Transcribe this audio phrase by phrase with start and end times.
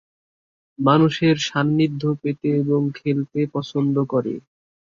[0.79, 4.33] মানুষের সান্নিধ্য পেতে এবং খেলতে পছন্দ করে।